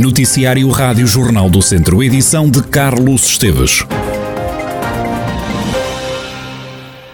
Noticiário 0.00 0.68
Rádio 0.70 1.08
Jornal 1.08 1.50
do 1.50 1.60
Centro, 1.60 2.00
edição 2.04 2.48
de 2.48 2.62
Carlos 2.62 3.26
Esteves. 3.26 3.82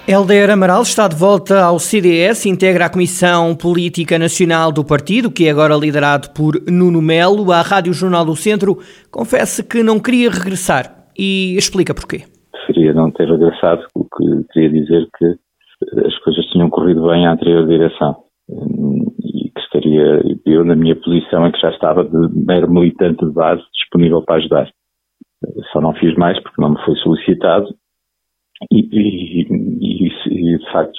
Helder 0.06 0.50
Amaral 0.50 0.82
está 0.82 1.08
de 1.08 1.16
volta 1.16 1.64
ao 1.64 1.78
CDS, 1.78 2.44
integra 2.44 2.84
a 2.84 2.90
Comissão 2.90 3.56
Política 3.56 4.18
Nacional 4.18 4.70
do 4.70 4.84
Partido, 4.84 5.30
que 5.30 5.48
é 5.48 5.50
agora 5.50 5.74
liderado 5.74 6.28
por 6.34 6.60
Nuno 6.70 7.00
Melo. 7.00 7.50
A 7.52 7.62
Rádio 7.62 7.94
Jornal 7.94 8.26
do 8.26 8.36
Centro 8.36 8.76
confessa 9.10 9.62
que 9.62 9.82
não 9.82 9.98
queria 9.98 10.28
regressar 10.28 11.08
e 11.18 11.56
explica 11.56 11.94
porquê. 11.94 12.24
Preferia 12.52 12.92
não 12.92 13.10
ter 13.10 13.26
regressado, 13.26 13.82
o 13.94 14.04
que 14.04 14.52
queria 14.52 14.68
dizer 14.68 15.08
que 15.18 15.24
as 16.06 16.18
coisas 16.18 16.44
tinham 16.52 16.68
corrido 16.68 17.08
bem 17.08 17.26
à 17.26 17.32
anterior 17.32 17.66
direção 17.66 18.14
eu 20.46 20.64
na 20.64 20.74
minha 20.74 20.96
posição 20.96 21.44
é 21.46 21.52
que 21.52 21.60
já 21.60 21.70
estava 21.70 22.04
de 22.04 22.46
mero 22.46 22.70
militante 22.70 23.24
de 23.24 23.32
base 23.32 23.62
disponível 23.72 24.22
para 24.22 24.36
ajudar. 24.36 24.70
Só 25.72 25.80
não 25.80 25.94
fiz 25.94 26.14
mais 26.16 26.40
porque 26.42 26.60
não 26.60 26.70
me 26.70 26.84
foi 26.84 26.96
solicitado 26.96 27.74
e, 28.70 28.80
e, 28.80 29.42
e, 29.42 30.54
e 30.54 30.58
de 30.58 30.72
facto 30.72 30.98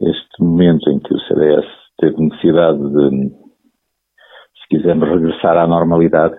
este 0.00 0.42
momento 0.42 0.88
em 0.90 0.98
que 0.98 1.12
o 1.12 1.20
CDS 1.20 1.66
teve 1.98 2.16
necessidade 2.18 2.78
de, 2.78 3.28
se 3.28 4.68
quisermos, 4.70 5.08
regressar 5.08 5.56
à 5.58 5.66
normalidade 5.66 6.36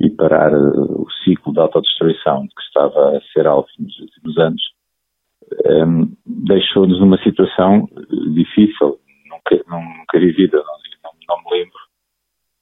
e 0.00 0.08
parar 0.10 0.52
o 0.54 1.06
ciclo 1.24 1.52
de 1.52 1.60
autodestruição 1.60 2.42
que 2.42 2.62
estava 2.62 3.16
a 3.16 3.20
ser 3.32 3.46
alvo 3.46 3.68
nos 3.78 3.98
últimos 4.00 4.38
anos, 4.38 4.62
um, 5.66 6.16
deixou-nos 6.46 6.98
numa 7.00 7.18
situação 7.22 7.86
difícil 8.32 8.98
nunca, 9.28 9.64
nunca 9.68 10.18
vi 10.18 10.32
vida, 10.32 10.56
não, 10.56 10.64
não, 11.04 11.12
não 11.28 11.44
me 11.44 11.58
lembro 11.58 11.78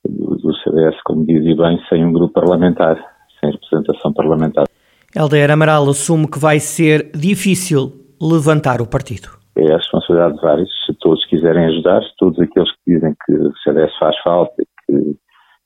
do, 0.04 0.36
do 0.36 0.56
CDS, 0.78 0.96
como 1.04 1.26
dizia 1.26 1.56
bem, 1.56 1.80
sem 1.88 2.04
um 2.04 2.12
grupo 2.12 2.32
parlamentar, 2.32 2.96
sem 3.40 3.50
representação 3.50 4.12
parlamentar. 4.12 4.66
Helder 5.14 5.50
Amaral 5.50 5.88
assume 5.88 6.28
que 6.28 6.38
vai 6.38 6.60
ser 6.60 7.10
difícil 7.12 7.92
levantar 8.20 8.80
o 8.80 8.86
partido. 8.86 9.28
É 9.56 9.72
a 9.72 9.76
responsabilidade 9.76 10.34
de 10.34 10.40
vários. 10.40 10.70
Se 10.86 10.94
todos 11.00 11.24
quiserem 11.26 11.64
ajudar, 11.66 12.02
se 12.02 12.16
todos 12.18 12.38
aqueles 12.38 12.70
que 12.70 12.94
dizem 12.94 13.14
que 13.26 13.32
o 13.32 13.52
CDS 13.58 13.92
faz 13.98 14.16
falta 14.22 14.54
e 14.62 14.66
que, 14.86 15.16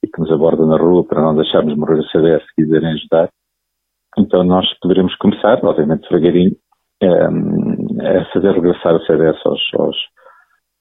e 0.04 0.06
que 0.08 0.20
nos 0.20 0.30
abordam 0.32 0.66
na 0.66 0.78
rua 0.78 1.04
para 1.04 1.20
não 1.20 1.34
deixarmos 1.34 1.76
morrer 1.76 1.98
o 1.98 2.08
CDS, 2.08 2.42
se 2.42 2.54
quiserem 2.56 2.92
ajudar, 2.92 3.28
então 4.18 4.44
nós 4.44 4.66
poderemos 4.80 5.14
começar, 5.16 5.62
obviamente 5.64 6.08
devagarinho, 6.08 6.56
a 7.02 8.32
fazer 8.32 8.52
regressar 8.52 8.94
o 8.94 9.04
CDS 9.04 9.38
aos, 9.44 9.60
aos, 9.78 9.96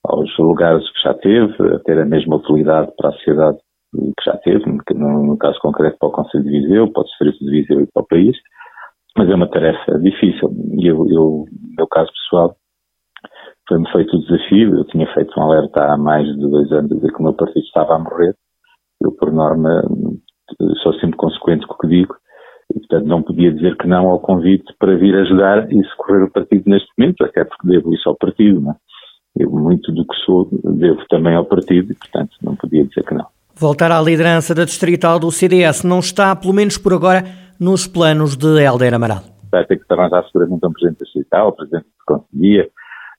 aos 0.06 0.38
lugares 0.38 0.88
que 0.92 1.02
já 1.02 1.14
teve, 1.16 1.76
a 1.76 1.80
ter 1.80 2.00
a 2.00 2.06
mesma 2.06 2.36
utilidade 2.36 2.92
para 2.96 3.10
a 3.10 3.14
sociedade 3.14 3.58
que 3.94 4.26
já 4.26 4.38
teve, 4.38 4.64
no, 4.96 5.26
no 5.26 5.38
caso 5.38 5.60
concreto 5.60 5.98
para 6.00 6.10
o 6.10 6.12
Conselho 6.12 6.44
de 6.44 6.50
Viseu, 6.50 6.92
para 6.92 7.02
o 7.02 7.06
Distrito 7.06 7.40
de 7.40 7.52
Viseu 7.52 7.82
e 7.82 7.88
para 7.88 8.04
o 8.04 8.08
país, 8.08 8.38
mas 9.18 9.30
é 9.30 9.36
uma 9.36 9.50
tarefa 9.50 10.00
difícil. 10.00 10.50
E 10.80 10.88
eu, 10.88 11.06
eu, 11.10 11.46
no 11.52 11.76
meu 11.78 11.88
caso 11.88 12.10
pessoal, 12.12 12.56
foi-me 13.68 13.90
feito 13.92 14.16
o 14.16 14.22
desafio, 14.22 14.76
eu 14.76 14.86
tinha 14.86 15.08
feito 15.14 15.38
um 15.38 15.44
alerta 15.44 15.84
há 15.84 15.98
mais 15.98 16.26
de 16.28 16.50
dois 16.50 16.72
anos 16.72 16.90
dizer 16.90 17.12
que 17.12 17.20
o 17.20 17.24
meu 17.24 17.34
partido 17.34 17.66
estava 17.66 17.96
a 17.96 18.00
morrer, 18.00 18.36
eu 19.02 19.12
por 19.12 19.32
norma 19.32 19.84
sou 20.84 20.94
sempre 20.96 21.18
consequente 21.18 21.66
com 21.66 21.74
o 21.74 21.78
que 21.78 21.88
digo, 21.88 22.16
e 22.74 22.80
portanto 22.80 23.06
não 23.06 23.22
podia 23.22 23.52
dizer 23.52 23.78
que 23.78 23.88
não 23.88 24.10
ao 24.10 24.20
convite 24.20 24.74
para 24.80 24.98
vir 24.98 25.16
ajudar 25.16 25.72
e 25.72 25.84
socorrer 25.86 26.24
o 26.24 26.32
partido 26.32 26.64
neste 26.70 26.90
momento, 26.98 27.24
até 27.24 27.44
porque 27.44 27.68
devo 27.68 27.94
isso 27.94 28.08
ao 28.08 28.16
partido, 28.16 28.62
não 28.62 28.72
é? 28.72 28.76
eu 29.38 29.50
muito 29.50 29.92
do 29.92 30.06
que 30.06 30.16
sou 30.26 30.50
devo 30.52 31.06
também 31.10 31.36
ao 31.36 31.46
partido 31.46 31.92
e, 31.92 31.96
portanto, 31.96 32.36
não 32.42 32.56
podia 32.56 32.86
dizer 32.86 33.04
que 33.04 33.14
não. 33.14 33.28
Voltar 33.62 33.92
à 33.92 34.02
liderança 34.02 34.56
da 34.56 34.66
distrital 34.66 35.20
do 35.20 35.30
CDS 35.30 35.84
não 35.84 36.00
está, 36.00 36.36
pelo 36.36 36.52
menos 36.52 36.80
por 36.80 36.94
agora, 36.94 37.22
nos 37.60 37.86
planos 37.86 38.36
de 38.36 38.60
Helder 38.60 38.92
Amaral. 38.92 39.22
Vai 39.52 39.64
ter 39.66 39.78
que 39.78 39.84
se 39.84 40.32
seguramente 40.32 40.66
um 40.66 40.74
presidente 40.74 40.98
da 40.98 41.06
distrital, 41.06 41.54
presidente 41.54 41.86
de 41.86 42.06
conselhia, 42.08 42.68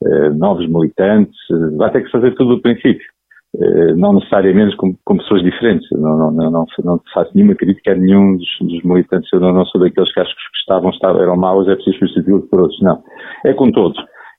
eh, 0.05 0.31
novos 0.31 0.69
militantes, 0.69 1.39
eh, 1.49 1.77
vai 1.77 1.93
ter 1.93 2.03
que 2.03 2.11
fazer 2.11 2.35
tudo 2.35 2.57
do 2.57 2.61
princípio. 2.61 3.07
Eh, 3.55 3.95
não 3.95 4.15
necessariamente 4.15 4.77
com, 4.79 4.97
com, 5.05 5.17
pessoas 5.19 5.45
diferentes. 5.45 5.89
Não, 5.93 6.19
não, 6.19 6.33
não, 6.33 6.51
não, 6.51 6.67
não 6.83 7.01
faço 7.15 7.31
nenhuma 7.37 7.55
crítica 7.55 7.93
a 7.93 7.95
nenhum 7.95 8.37
dos, 8.37 8.49
dos 8.63 8.83
militantes. 8.83 9.33
Eu 9.33 9.39
não, 9.39 9.53
não, 9.53 9.65
sou 9.67 9.81
daqueles 9.81 10.13
que 10.13 10.19
acho 10.19 10.35
que 10.35 10.43
os 10.43 10.49
que 10.49 10.59
estavam, 10.59 10.91
estavam 10.91 11.23
eram 11.23 11.37
maus, 11.37 11.69
é 11.69 11.77
preciso 11.77 11.99
substituí-los 11.99 12.49
por 12.51 12.63
outros. 12.63 12.83
Não. 12.83 13.01
É 13.47 13.55
com 13.55 13.71
todos. 13.71 13.97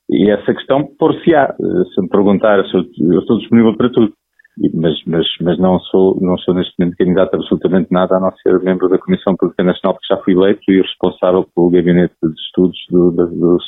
E 0.09 0.29
essa 0.29 0.53
questão 0.53 0.85
por-se-á. 0.99 1.55
Se 1.95 2.01
me 2.01 2.09
perguntar, 2.09 2.59
eu 2.59 3.19
estou 3.19 3.37
disponível 3.37 3.73
para 3.77 3.89
tudo. 3.89 4.11
Mas, 4.73 4.93
mas, 5.07 5.25
mas 5.41 5.57
não, 5.59 5.79
sou, 5.79 6.19
não 6.21 6.37
sou 6.37 6.53
neste 6.53 6.73
momento 6.77 6.97
candidato 6.97 7.35
absolutamente 7.35 7.91
nada, 7.91 8.15
a 8.15 8.19
não 8.19 8.31
ser 8.37 8.59
membro 8.61 8.87
da 8.87 8.99
Comissão 8.99 9.35
Política 9.35 9.63
Nacional, 9.63 9.95
porque 9.95 10.13
já 10.13 10.21
fui 10.21 10.33
eleito 10.33 10.61
e 10.69 10.81
responsável 10.81 11.47
pelo 11.55 11.71
gabinete 11.71 12.13
de 12.21 12.29
estudos 12.29 12.77
do, 12.91 13.11
do, 13.11 13.27
dos, 13.27 13.63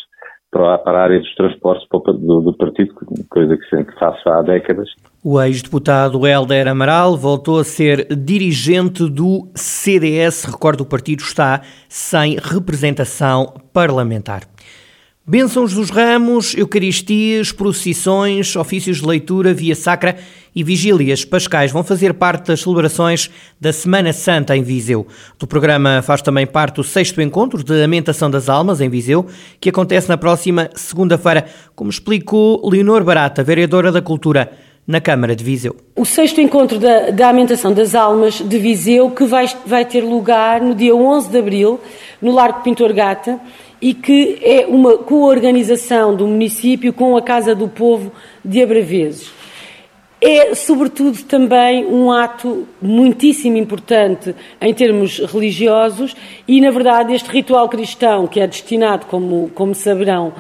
para 0.51 1.00
a 1.00 1.03
área 1.03 1.19
dos 1.19 1.35
transportes 1.35 1.85
do, 1.91 2.41
do 2.41 2.53
partido, 2.56 2.94
coisa 3.29 3.57
que 3.57 3.69
sempre 3.69 3.94
faço 4.00 4.29
há 4.29 4.41
décadas. 4.41 4.88
O 5.23 5.41
ex-deputado 5.41 6.25
Helder 6.25 6.68
Amaral 6.68 7.17
voltou 7.17 7.59
a 7.59 7.63
ser 7.63 8.07
dirigente 8.16 9.09
do 9.09 9.50
CDS. 9.53 10.46
Recordo, 10.46 10.81
o 10.81 10.85
partido 10.85 11.22
está 11.22 11.62
sem 11.90 12.38
representação 12.38 13.53
parlamentar. 13.73 14.44
Bênçãos 15.28 15.73
dos 15.73 15.90
ramos, 15.90 16.56
eucaristias, 16.56 17.52
procissões, 17.52 18.56
ofícios 18.56 19.02
de 19.02 19.07
leitura, 19.07 19.56
via 19.56 19.75
sacra 19.75 20.16
e 20.55 20.63
vigílias 20.63 21.25
pascais 21.25 21.71
vão 21.71 21.83
fazer 21.83 22.13
parte 22.13 22.47
das 22.47 22.61
celebrações 22.61 23.29
da 23.59 23.73
Semana 23.73 24.13
Santa 24.13 24.55
em 24.55 24.63
Viseu. 24.63 25.05
Do 25.38 25.45
programa 25.45 26.01
faz 26.01 26.21
também 26.21 26.47
parte 26.47 26.79
o 26.79 26.83
sexto 26.83 27.21
encontro 27.21 27.63
de 27.63 27.83
Amentação 27.83 28.31
das 28.31 28.47
Almas 28.47 28.79
em 28.79 28.89
Viseu, 28.89 29.25
que 29.59 29.69
acontece 29.69 30.07
na 30.07 30.17
próxima 30.17 30.69
segunda-feira, 30.73 31.45
como 31.75 31.89
explicou 31.89 32.67
Leonor 32.69 33.03
Barata, 33.03 33.43
vereadora 33.43 33.91
da 33.91 34.01
Cultura 34.01 34.51
na 34.88 35.01
Câmara 35.01 35.35
de 35.35 35.43
Viseu. 35.43 35.75
O 35.95 36.05
sexto 36.05 36.39
encontro 36.39 36.79
da, 36.79 37.09
da 37.09 37.29
Amentação 37.29 37.73
das 37.73 37.95
Almas 37.95 38.35
de 38.35 38.57
Viseu, 38.59 39.09
que 39.09 39.25
vai, 39.25 39.47
vai 39.66 39.83
ter 39.83 40.01
lugar 40.01 40.61
no 40.61 40.75
dia 40.75 40.95
11 40.95 41.29
de 41.29 41.37
abril, 41.37 41.79
no 42.22 42.31
Largo 42.31 42.61
Pintor 42.61 42.93
Gata, 42.93 43.39
e 43.81 43.93
que 43.93 44.39
é 44.41 44.66
uma 44.67 44.97
coorganização 44.97 46.16
do 46.16 46.27
município 46.27 46.93
com 46.93 47.17
a 47.17 47.22
Casa 47.22 47.53
do 47.53 47.67
Povo 47.67 48.11
de 48.43 48.61
Abraveses. 48.61 49.31
É, 50.28 50.56
sobretudo, 50.56 51.22
também 51.24 51.86
um 51.86 52.12
ato 52.12 52.68
muitíssimo 52.81 53.58
importante 53.58 54.36
em 54.59 54.74
termos 54.74 55.19
religiosos 55.19 56.16
e, 56.47 56.59
na 56.59 56.72
verdade, 56.72 57.13
este 57.13 57.30
ritual 57.30 57.69
cristão, 57.69 58.25
que 58.25 58.40
é 58.40 58.47
destinado, 58.47 59.06
como, 59.06 59.52
como 59.53 59.75
saberão, 59.75 60.34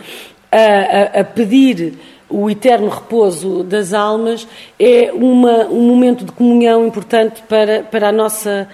a, 0.51 1.19
a, 1.19 1.21
a 1.21 1.23
pedir 1.23 1.93
o 2.27 2.49
eterno 2.49 2.89
repouso 2.89 3.63
das 3.63 3.93
almas, 3.93 4.47
é 4.79 5.11
uma, 5.13 5.67
um 5.67 5.83
momento 5.83 6.25
de 6.25 6.31
comunhão 6.31 6.87
importante 6.87 7.43
para, 7.47 7.83
para 7.83 8.09
a 8.09 8.11
nossa 8.11 8.67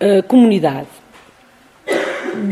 uh, 0.00 0.22
comunidade. 0.28 0.86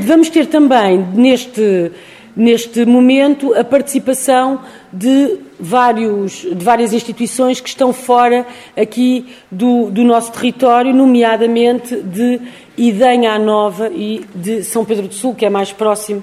Vamos 0.05 0.29
ter 0.31 0.47
também 0.47 0.99
neste, 1.15 1.93
neste 2.35 2.85
momento 2.85 3.55
a 3.55 3.63
participação 3.63 4.61
de, 4.93 5.39
vários, 5.65 6.43
de 6.43 6.63
várias 6.65 6.93
instituições 6.93 7.61
que 7.61 7.69
estão 7.69 7.93
fora 7.93 8.47
aqui 8.77 9.35
do, 9.51 9.91
do 9.91 10.05
nosso 10.05 10.31
território, 10.33 10.93
nomeadamente 10.93 11.97
de 12.03 12.41
Idenha 12.77 13.39
Nova 13.39 13.89
e 13.89 14.25
de 14.35 14.63
São 14.63 14.85
Pedro 14.85 15.09
do 15.09 15.15
Sul, 15.15 15.35
que 15.35 15.47
é 15.47 15.51
mais 15.51 15.73
próximo 15.73 16.19
uh, 16.21 16.23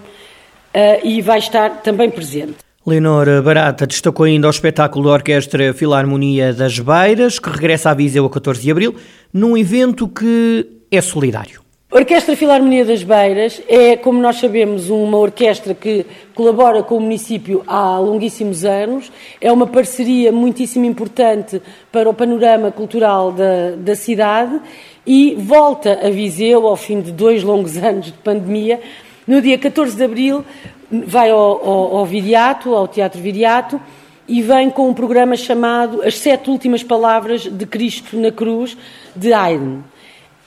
e 1.03 1.21
vai 1.21 1.39
estar 1.39 1.81
também 1.81 2.09
presente. 2.09 2.55
Leonor 2.85 3.41
Barata 3.43 3.85
destacou 3.85 4.25
ainda 4.25 4.47
o 4.47 4.49
espetáculo 4.49 5.05
da 5.05 5.13
Orquestra 5.13 5.73
Filarmonia 5.73 6.53
das 6.53 6.79
Beiras, 6.79 7.39
que 7.39 7.49
regressa 7.49 7.91
à 7.91 7.93
Viseu 7.93 8.25
a 8.25 8.29
14 8.29 8.61
de 8.61 8.71
abril, 8.71 8.95
num 9.33 9.57
evento 9.57 10.07
que 10.07 10.67
é 10.91 11.01
solidário. 11.01 11.61
A 11.91 11.97
Orquestra 11.97 12.37
Filarmonia 12.37 12.85
das 12.85 13.03
Beiras 13.03 13.61
é, 13.67 13.97
como 13.97 14.21
nós 14.21 14.37
sabemos, 14.37 14.89
uma 14.89 15.17
orquestra 15.17 15.73
que 15.73 16.05
colabora 16.33 16.81
com 16.81 16.95
o 16.95 17.01
município 17.01 17.63
há 17.67 17.99
longuíssimos 17.99 18.63
anos. 18.63 19.11
É 19.41 19.51
uma 19.51 19.67
parceria 19.67 20.31
muitíssimo 20.31 20.85
importante 20.85 21.61
para 21.91 22.09
o 22.09 22.13
panorama 22.13 22.71
cultural 22.71 23.33
da, 23.33 23.71
da 23.71 23.93
cidade 23.93 24.57
e 25.05 25.35
volta 25.37 25.99
a 26.01 26.09
Viseu 26.09 26.65
ao 26.65 26.77
fim 26.77 27.01
de 27.01 27.11
dois 27.11 27.43
longos 27.43 27.75
anos 27.83 28.05
de 28.05 28.13
pandemia. 28.13 28.79
No 29.27 29.41
dia 29.41 29.57
14 29.57 29.93
de 29.97 30.03
abril 30.05 30.45
vai 30.89 31.29
ao, 31.29 31.39
ao, 31.39 31.97
ao 31.97 32.05
Viriato, 32.05 32.73
ao 32.73 32.87
Teatro 32.87 33.19
Viriato, 33.19 33.81
e 34.29 34.41
vem 34.41 34.69
com 34.69 34.87
um 34.87 34.93
programa 34.93 35.35
chamado 35.35 36.01
As 36.03 36.17
Sete 36.17 36.49
Últimas 36.49 36.83
Palavras 36.83 37.41
de 37.41 37.65
Cristo 37.65 38.15
na 38.15 38.31
Cruz, 38.31 38.77
de 39.13 39.33
Haydn. 39.33 39.81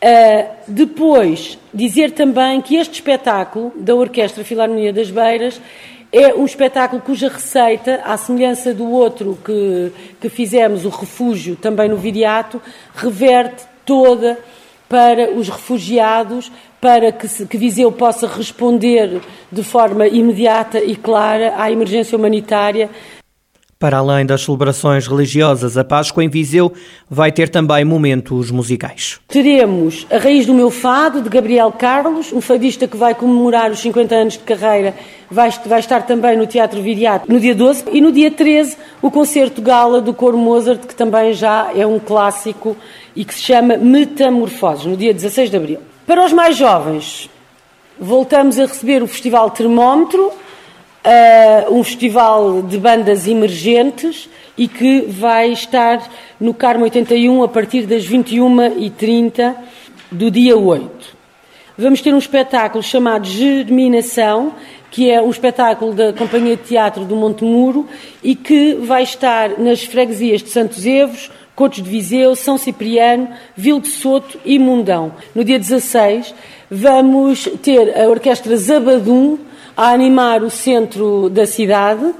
Uh, 0.05 0.51
depois, 0.69 1.59
dizer 1.73 2.11
também 2.11 2.61
que 2.61 2.77
este 2.77 2.93
espetáculo 2.93 3.73
da 3.75 3.95
Orquestra 3.95 4.45
Filarmonia 4.45 4.93
das 4.93 5.11
Beiras 5.11 5.59
é 6.13 6.35
um 6.35 6.45
espetáculo 6.45 7.01
cuja 7.01 7.31
receita, 7.31 8.03
à 8.05 8.15
semelhança 8.19 8.75
do 8.75 8.91
outro 8.91 9.39
que, 9.43 9.91
que 10.21 10.29
fizemos, 10.29 10.85
o 10.85 10.91
Refúgio, 10.91 11.57
também 11.57 11.89
no 11.89 11.97
Viriato, 11.97 12.61
reverte 12.95 13.65
toda 13.87 14.39
para 14.91 15.31
os 15.31 15.49
refugiados, 15.49 16.53
para 16.83 17.11
que, 17.11 17.47
que 17.47 17.57
Viseu 17.57 17.91
possa 17.91 18.27
responder 18.27 19.23
de 19.51 19.63
forma 19.63 20.07
imediata 20.07 20.81
e 20.81 20.95
clara 20.95 21.55
à 21.57 21.73
emergência 21.73 22.19
humanitária 22.19 22.91
para 23.85 23.99
além 23.99 24.25
das 24.25 24.43
celebrações 24.43 25.07
religiosas, 25.07 25.77
a 25.77 25.85
Páscoa 25.85 26.25
em 26.25 26.29
Viseu 26.31 26.73
vai 27.07 27.31
ter 27.31 27.51
também 27.51 27.85
momentos 27.85 28.51
musicais. 28.51 29.21
Teremos 29.29 30.07
A 30.11 30.17
Raiz 30.17 30.47
do 30.47 30.55
Meu 30.55 30.71
Fado, 30.71 31.21
de 31.21 31.29
Gabriel 31.29 31.71
Carlos, 31.71 32.33
um 32.33 32.41
fadista 32.41 32.89
que 32.89 32.97
vai 32.97 33.15
comemorar 33.15 33.71
os 33.71 33.81
50 33.81 34.15
anos 34.15 34.33
de 34.33 34.39
carreira, 34.39 34.95
vai, 35.31 35.51
vai 35.67 35.81
estar 35.81 36.01
também 36.07 36.35
no 36.35 36.47
Teatro 36.47 36.81
Viriato 36.81 37.31
no 37.31 37.39
dia 37.39 37.55
12, 37.55 37.85
e 37.93 38.01
no 38.01 38.11
dia 38.11 38.31
13 38.31 38.75
o 39.03 39.11
concerto 39.11 39.61
gala 39.61 40.01
do 40.01 40.15
Coro 40.15 40.39
Mozart, 40.39 40.87
que 40.87 40.95
também 40.95 41.35
já 41.35 41.71
é 41.77 41.87
um 41.87 41.99
clássico 41.99 42.75
e 43.15 43.23
que 43.23 43.35
se 43.35 43.43
chama 43.43 43.77
Metamorfoses, 43.77 44.87
no 44.87 44.97
dia 44.97 45.13
16 45.13 45.51
de 45.51 45.57
Abril. 45.59 45.79
Para 46.07 46.25
os 46.25 46.33
mais 46.33 46.57
jovens, 46.57 47.29
voltamos 48.01 48.59
a 48.59 48.65
receber 48.65 49.03
o 49.03 49.07
Festival 49.07 49.51
Termómetro, 49.51 50.33
uh, 51.05 51.75
um 51.75 51.85
festival 51.85 52.63
de 52.63 52.79
bandas 52.79 53.27
emergentes 53.29 54.29
e 54.57 54.67
que 54.67 55.03
vai 55.03 55.53
estar 55.53 56.03
no 56.41 56.55
Carmo 56.55 56.85
81 56.85 57.43
a 57.43 57.49
partir 57.49 57.87
das 57.87 58.07
21h30 58.09 59.55
do 60.11 60.31
dia 60.31 60.57
8. 60.57 61.15
Vamos 61.77 62.01
ter 62.01 62.15
um 62.15 62.19
espetáculo 62.19 62.83
chamado 62.83 63.27
Germinação, 63.27 64.55
que 64.91 65.11
é 65.11 65.21
um 65.21 65.31
espetáculo 65.31 65.93
da 65.93 66.13
Companhia 66.13 66.57
de 66.57 66.63
Teatro 66.63 67.05
do 67.05 67.17
Monte 67.17 67.43
Muro 67.45 67.89
e 68.23 68.37
que 68.37 68.75
vai 68.75 69.03
estar 69.03 69.59
nas 69.59 69.83
freguesias 69.83 70.41
de 70.41 70.51
Santos 70.51 70.87
Evos, 70.87 71.33
Cotos 71.57 71.83
de 71.83 71.91
Viseu, 71.91 72.37
São 72.37 72.57
Cipriano, 72.57 73.29
Vil 73.57 73.81
de 73.81 73.89
Soto 73.89 74.39
e 74.45 74.57
Mundão. 74.57 75.13
No 75.35 75.43
dia 75.43 75.59
16 75.59 76.33
vamos 76.71 77.49
ter 77.61 78.01
a 78.01 78.09
Orquestra 78.09 78.57
Zabadum, 78.57 79.39
a 79.77 79.91
animar 79.91 80.43
o 80.43 80.51
centro 80.51 81.29
da 81.29 81.47
cidade. 81.47 82.15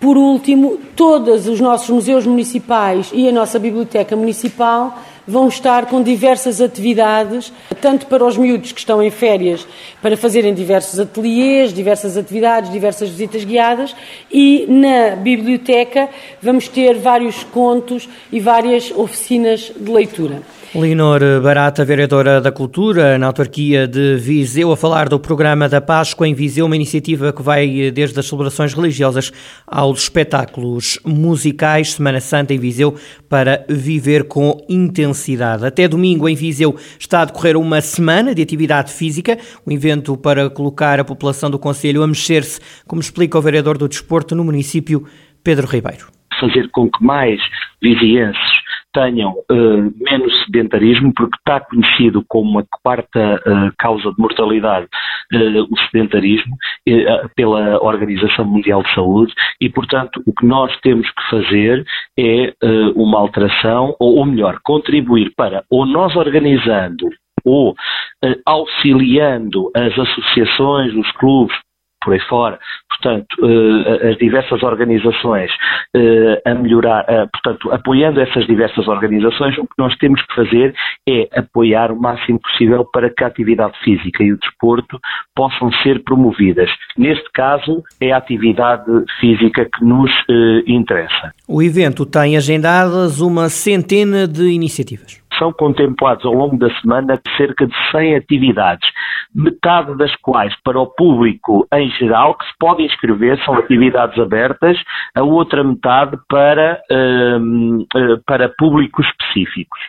Por 0.00 0.16
último, 0.16 0.78
todos 0.96 1.46
os 1.46 1.60
nossos 1.60 1.90
museus 1.90 2.26
municipais 2.26 3.10
e 3.12 3.28
a 3.28 3.32
nossa 3.32 3.58
biblioteca 3.58 4.16
municipal 4.16 4.98
vão 5.26 5.48
estar 5.48 5.86
com 5.86 6.02
diversas 6.02 6.60
atividades, 6.60 7.52
tanto 7.80 8.06
para 8.06 8.24
os 8.24 8.36
miúdos 8.36 8.72
que 8.72 8.80
estão 8.80 9.02
em 9.02 9.10
férias, 9.10 9.66
para 10.00 10.16
fazerem 10.16 10.52
diversos 10.52 10.98
ateliês, 10.98 11.72
diversas 11.72 12.16
atividades, 12.16 12.72
diversas 12.72 13.08
visitas 13.08 13.44
guiadas, 13.44 13.94
e 14.30 14.66
na 14.68 15.16
biblioteca 15.16 16.08
vamos 16.42 16.66
ter 16.68 16.98
vários 16.98 17.44
contos 17.44 18.08
e 18.32 18.40
várias 18.40 18.90
oficinas 18.90 19.70
de 19.76 19.90
leitura. 19.92 20.42
Leonor 20.74 21.20
Barata, 21.42 21.84
vereadora 21.84 22.40
da 22.40 22.50
Cultura 22.50 23.18
na 23.18 23.26
autarquia 23.26 23.86
de 23.86 24.16
Viseu, 24.16 24.72
a 24.72 24.76
falar 24.76 25.06
do 25.06 25.20
programa 25.20 25.68
da 25.68 25.82
Páscoa 25.82 26.26
em 26.26 26.32
Viseu, 26.32 26.64
uma 26.64 26.74
iniciativa 26.74 27.30
que 27.30 27.42
vai 27.42 27.90
desde 27.90 28.18
as 28.18 28.26
celebrações 28.26 28.72
religiosas 28.72 29.30
aos 29.66 30.04
espetáculos 30.04 30.98
musicais, 31.04 31.92
Semana 31.92 32.20
Santa 32.20 32.54
em 32.54 32.58
Viseu, 32.58 32.96
para 33.28 33.66
viver 33.68 34.24
com 34.24 34.64
intensidade. 34.66 35.66
Até 35.66 35.86
domingo 35.86 36.26
em 36.26 36.34
Viseu 36.34 36.74
está 36.98 37.20
a 37.20 37.26
decorrer 37.26 37.58
uma 37.58 37.82
semana 37.82 38.34
de 38.34 38.40
atividade 38.40 38.90
física, 38.94 39.36
um 39.66 39.72
evento 39.72 40.16
para 40.16 40.48
colocar 40.48 40.98
a 40.98 41.04
população 41.04 41.50
do 41.50 41.58
Conselho 41.58 42.02
a 42.02 42.06
mexer-se, 42.06 42.58
como 42.86 43.02
explica 43.02 43.36
o 43.36 43.42
vereador 43.42 43.76
do 43.76 43.86
Desporto 43.86 44.34
no 44.34 44.42
município, 44.42 45.06
Pedro 45.44 45.66
Ribeiro. 45.66 46.06
Fazer 46.40 46.66
com 46.70 46.90
que 46.90 47.04
mais 47.04 47.38
vizienses 47.82 48.62
tenham 48.92 49.32
uh, 49.32 49.92
menos 50.00 50.44
sedentarismo, 50.44 51.12
porque 51.14 51.36
está 51.36 51.60
conhecido 51.60 52.24
como 52.28 52.58
a 52.58 52.64
quarta 52.82 53.40
uh, 53.46 53.72
causa 53.78 54.10
de 54.10 54.18
mortalidade 54.18 54.86
uh, 55.32 55.62
o 55.70 55.78
sedentarismo 55.90 56.56
pela 57.36 57.82
Organização 57.82 58.44
Mundial 58.44 58.82
de 58.82 58.94
Saúde 58.94 59.32
e, 59.60 59.68
portanto, 59.68 60.22
o 60.26 60.32
que 60.32 60.44
nós 60.44 60.74
temos 60.80 61.08
que 61.10 61.30
fazer 61.30 61.84
é 62.18 62.52
uma 62.94 63.18
alteração, 63.18 63.94
ou, 64.00 64.16
ou 64.18 64.26
melhor, 64.26 64.58
contribuir 64.64 65.32
para, 65.36 65.64
ou 65.70 65.86
nós 65.86 66.14
organizando 66.16 67.08
ou 67.44 67.74
auxiliando 68.46 69.70
as 69.74 69.96
associações, 69.98 70.94
os 70.94 71.10
clubes, 71.12 71.56
por 72.02 72.12
aí 72.12 72.20
fora, 72.20 72.58
portanto, 72.88 73.34
uh, 73.40 74.08
as 74.10 74.16
diversas 74.16 74.62
organizações 74.62 75.50
uh, 75.96 76.50
a 76.50 76.54
melhorar, 76.54 77.04
uh, 77.04 77.28
portanto, 77.32 77.70
apoiando 77.72 78.20
essas 78.20 78.46
diversas 78.46 78.86
organizações, 78.88 79.56
o 79.58 79.62
que 79.62 79.74
nós 79.78 79.96
temos 79.96 80.20
que 80.26 80.34
fazer 80.34 80.74
é 81.08 81.28
apoiar 81.38 81.90
o 81.90 82.00
máximo 82.00 82.40
possível 82.40 82.84
para 82.92 83.10
que 83.10 83.24
a 83.24 83.26
atividade 83.26 83.78
física 83.84 84.22
e 84.22 84.32
o 84.32 84.38
desporto 84.38 84.98
possam 85.34 85.72
ser 85.82 86.02
promovidas. 86.02 86.70
Neste 86.96 87.30
caso, 87.32 87.82
é 88.00 88.12
a 88.12 88.16
atividade 88.16 88.84
física 89.20 89.64
que 89.64 89.84
nos 89.84 90.10
interessa. 90.66 91.32
O 91.48 91.62
evento 91.62 92.04
tem 92.06 92.36
agendadas 92.36 93.20
uma 93.20 93.48
centena 93.48 94.26
de 94.26 94.50
iniciativas 94.50 95.21
são 95.42 95.52
contemplados 95.52 96.24
ao 96.24 96.32
longo 96.32 96.56
da 96.56 96.72
semana 96.80 97.20
cerca 97.36 97.66
de 97.66 97.74
100 97.90 98.14
atividades, 98.14 98.88
metade 99.34 99.96
das 99.96 100.14
quais 100.16 100.54
para 100.62 100.78
o 100.78 100.86
público 100.86 101.66
em 101.74 101.90
geral, 101.90 102.36
que 102.36 102.44
se 102.46 102.52
pode 102.60 102.84
inscrever, 102.84 103.42
são 103.44 103.54
atividades 103.54 104.16
abertas, 104.20 104.78
a 105.16 105.22
outra 105.22 105.64
metade 105.64 106.16
para, 106.28 106.80
uh, 106.90 108.22
para 108.24 108.50
públicos 108.56 109.04
específicos. 109.06 109.80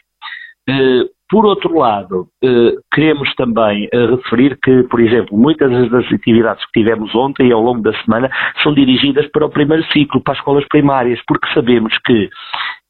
Uh, 0.68 1.06
por 1.30 1.46
outro 1.46 1.78
lado, 1.78 2.28
uh, 2.44 2.82
queremos 2.92 3.34
também 3.36 3.90
referir 3.92 4.58
que, 4.64 4.84
por 4.84 5.00
exemplo, 5.00 5.38
muitas 5.38 5.70
das 5.92 6.12
atividades 6.12 6.66
que 6.66 6.80
tivemos 6.80 7.14
ontem 7.14 7.50
e 7.50 7.52
ao 7.52 7.62
longo 7.62 7.82
da 7.82 7.94
semana 8.04 8.30
são 8.64 8.74
dirigidas 8.74 9.28
para 9.32 9.46
o 9.46 9.50
primeiro 9.50 9.84
ciclo, 9.92 10.22
para 10.22 10.34
as 10.34 10.40
escolas 10.40 10.68
primárias, 10.68 11.20
porque 11.28 11.52
sabemos 11.54 11.96
que 12.06 12.30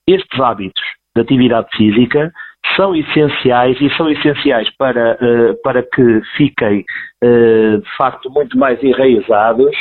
estes 0.07 0.39
hábitos 0.39 0.83
de 1.16 1.21
atividade 1.21 1.68
física 1.75 2.31
são 2.75 2.95
essenciais 2.95 3.80
e 3.80 3.89
são 3.95 4.10
essenciais 4.10 4.69
para, 4.77 5.18
uh, 5.21 5.62
para 5.63 5.83
que 5.83 6.21
fiquem, 6.36 6.83
uh, 7.24 7.77
de 7.80 7.98
facto, 7.98 8.30
muito 8.30 8.57
mais 8.57 8.81
enraizados 8.83 9.75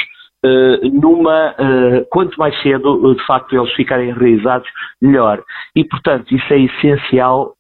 numa, 0.92 1.50
uh, 1.52 2.06
quanto 2.10 2.36
mais 2.36 2.60
cedo, 2.62 3.14
de 3.14 3.26
facto, 3.26 3.54
eles 3.54 3.72
ficarem 3.74 4.10
enraizados, 4.10 4.68
melhor. 5.00 5.42
E, 5.74 5.84
portanto, 5.84 6.34
isso 6.34 6.52
é 6.52 6.60
essencial 6.60 7.54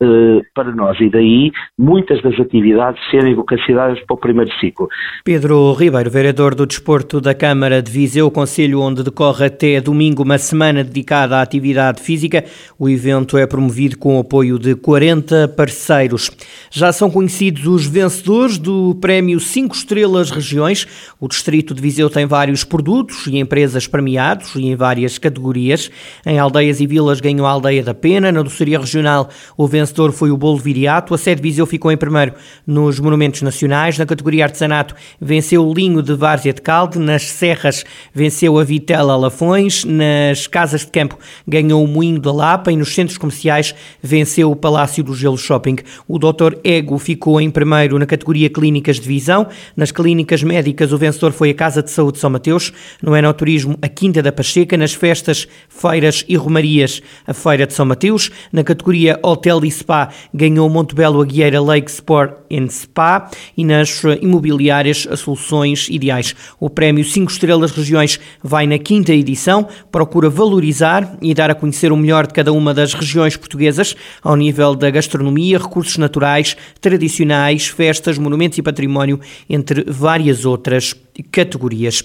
para 0.54 0.72
nós. 0.72 1.00
E 1.00 1.08
daí, 1.08 1.50
muitas 1.78 2.22
das 2.22 2.38
atividades 2.38 3.00
serem 3.10 3.34
vocacionadas 3.34 3.98
para 4.06 4.14
o 4.14 4.18
primeiro 4.18 4.52
ciclo. 4.58 4.88
Pedro 5.24 5.72
Ribeiro, 5.72 6.10
vereador 6.10 6.54
do 6.54 6.66
Desporto 6.66 7.20
da 7.20 7.34
Câmara 7.34 7.82
de 7.82 7.90
Viseu, 7.90 8.30
conselho 8.30 8.80
onde 8.80 9.02
decorre 9.02 9.46
até 9.46 9.80
domingo 9.80 10.22
uma 10.22 10.38
semana 10.38 10.84
dedicada 10.84 11.38
à 11.38 11.42
atividade 11.42 12.02
física. 12.02 12.44
O 12.78 12.88
evento 12.88 13.38
é 13.38 13.46
promovido 13.46 13.98
com 13.98 14.16
o 14.16 14.20
apoio 14.20 14.58
de 14.58 14.74
40 14.74 15.48
parceiros. 15.48 16.30
Já 16.70 16.92
são 16.92 17.10
conhecidos 17.10 17.66
os 17.66 17.86
vencedores 17.86 18.58
do 18.58 18.94
Prémio 19.00 19.38
5 19.40 19.74
Estrelas 19.74 20.30
Regiões. 20.30 21.14
O 21.20 21.28
Distrito 21.28 21.74
de 21.74 21.80
Viseu 21.80 22.10
tem 22.10 22.26
vários 22.26 22.64
produtos 22.72 23.26
e 23.26 23.36
empresas 23.36 23.86
premiados 23.86 24.54
e 24.54 24.64
em 24.64 24.74
várias 24.74 25.18
categorias. 25.18 25.90
Em 26.24 26.38
aldeias 26.38 26.80
e 26.80 26.86
vilas 26.86 27.20
ganhou 27.20 27.46
a 27.46 27.50
Aldeia 27.50 27.82
da 27.82 27.92
Pena, 27.92 28.32
na 28.32 28.40
doçaria 28.40 28.78
regional 28.78 29.28
o 29.58 29.66
vencedor 29.66 30.10
foi 30.10 30.30
o 30.30 30.38
Bolo 30.38 30.56
Viriato, 30.56 31.12
a 31.12 31.18
sede 31.18 31.42
Viseu 31.42 31.66
ficou 31.66 31.92
em 31.92 31.98
primeiro 31.98 32.32
nos 32.66 32.98
monumentos 32.98 33.42
nacionais, 33.42 33.98
na 33.98 34.06
categoria 34.06 34.44
artesanato 34.44 34.94
venceu 35.20 35.68
o 35.68 35.74
Linho 35.74 36.02
de 36.02 36.14
Várzea 36.14 36.54
de 36.54 36.62
Calde, 36.62 36.98
nas 36.98 37.24
Serras 37.24 37.84
venceu 38.14 38.58
a 38.58 38.64
Vitela 38.64 39.16
Lafões, 39.16 39.84
nas 39.84 40.46
casas 40.46 40.80
de 40.80 40.86
campo 40.86 41.18
ganhou 41.46 41.84
o 41.84 41.86
Moinho 41.86 42.18
da 42.20 42.32
Lapa. 42.32 42.72
E 42.72 42.76
nos 42.76 42.94
centros 42.94 43.18
comerciais 43.18 43.74
venceu 44.02 44.50
o 44.50 44.56
Palácio 44.56 45.04
do 45.04 45.14
Gelo 45.14 45.36
Shopping. 45.36 45.76
O 46.08 46.18
Dr. 46.18 46.54
Ego 46.64 46.96
ficou 46.98 47.38
em 47.38 47.50
primeiro 47.50 47.98
na 47.98 48.06
categoria 48.06 48.48
Clínicas 48.48 48.96
de 48.96 49.06
Visão, 49.06 49.46
nas 49.76 49.92
clínicas 49.92 50.42
médicas 50.42 50.92
o 50.92 50.98
vencedor 50.98 51.32
foi 51.32 51.50
a 51.50 51.54
Casa 51.54 51.82
de 51.82 51.90
Saúde 51.90 52.14
de 52.14 52.20
São 52.20 52.30
Mateus, 52.30 52.61
Deus, 52.62 52.72
no 53.02 53.16
Enoturismo 53.16 53.76
a 53.82 53.88
Quinta 53.88 54.22
da 54.22 54.30
Pacheca, 54.30 54.76
nas 54.76 54.92
festas, 54.92 55.48
feiras 55.68 56.24
e 56.28 56.36
romarias 56.36 57.02
a 57.26 57.34
Feira 57.34 57.66
de 57.66 57.72
São 57.72 57.86
Mateus, 57.86 58.30
na 58.52 58.62
categoria 58.62 59.18
Hotel 59.22 59.64
e 59.64 59.70
Spa 59.70 60.10
ganhou 60.32 60.68
Montebello 60.68 61.20
Aguieira 61.20 61.60
Lake 61.60 61.90
Sport 61.90 62.34
and 62.52 62.68
Spa 62.68 63.30
e 63.56 63.64
nas 63.64 64.02
imobiliárias 64.20 65.08
a 65.10 65.16
Soluções 65.16 65.88
Ideais. 65.88 66.34
O 66.60 66.70
prémio 66.70 67.04
5 67.04 67.32
Estrelas 67.32 67.72
Regiões 67.72 68.20
vai 68.42 68.66
na 68.66 68.78
quinta 68.78 69.12
edição, 69.12 69.66
procura 69.90 70.28
valorizar 70.28 71.16
e 71.20 71.34
dar 71.34 71.50
a 71.50 71.54
conhecer 71.54 71.90
o 71.90 71.96
melhor 71.96 72.26
de 72.26 72.34
cada 72.34 72.52
uma 72.52 72.74
das 72.74 72.94
regiões 72.94 73.36
portuguesas 73.36 73.96
ao 74.22 74.36
nível 74.36 74.74
da 74.74 74.90
gastronomia, 74.90 75.58
recursos 75.58 75.96
naturais, 75.96 76.56
tradicionais, 76.80 77.66
festas, 77.66 78.18
monumentos 78.18 78.58
e 78.58 78.62
património, 78.62 79.18
entre 79.48 79.84
várias 79.88 80.44
outras 80.44 80.94
categorias. 81.30 82.02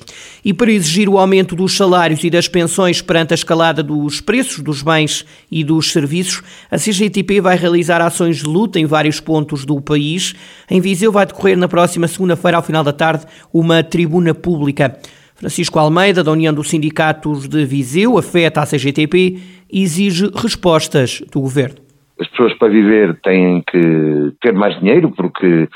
E 0.48 0.54
para 0.54 0.72
exigir 0.72 1.10
o 1.10 1.18
aumento 1.18 1.58
dos 1.58 1.76
salários 1.76 2.24
e 2.24 2.30
das 2.30 2.48
pensões 2.48 3.02
perante 3.02 3.34
a 3.34 3.36
escalada 3.36 3.84
dos 3.84 4.22
preços 4.22 4.64
dos 4.64 4.82
bens 4.82 5.26
e 5.52 5.62
dos 5.62 5.92
serviços, 5.92 6.42
a 6.72 6.78
CGTP 6.78 7.42
vai 7.42 7.58
realizar 7.58 8.02
ações 8.02 8.38
de 8.38 8.46
luta 8.48 8.80
em 8.80 8.86
vários 8.86 9.20
pontos 9.20 9.66
do 9.66 9.82
país. 9.82 10.34
Em 10.72 10.80
Viseu 10.80 11.12
vai 11.12 11.26
decorrer 11.26 11.58
na 11.58 11.68
próxima 11.68 12.08
segunda-feira, 12.08 12.56
ao 12.56 12.64
final 12.64 12.82
da 12.82 12.94
tarde, 12.94 13.26
uma 13.54 13.84
tribuna 13.84 14.34
pública. 14.34 14.98
Francisco 15.36 15.80
Almeida, 15.80 16.24
da 16.24 16.32
União 16.32 16.54
dos 16.54 16.70
Sindicatos 16.70 17.46
de 17.46 17.66
Viseu, 17.66 18.18
afeta 18.18 18.62
a 18.62 18.66
CGTP, 18.66 19.40
exige 19.70 20.32
respostas 20.34 21.22
do 21.30 21.42
governo. 21.42 21.80
As 22.18 22.28
pessoas 22.30 22.54
para 22.54 22.70
viver 22.70 23.20
têm 23.22 23.62
que 23.70 24.32
ter 24.40 24.54
mais 24.54 24.80
dinheiro, 24.80 25.12
porque 25.12 25.68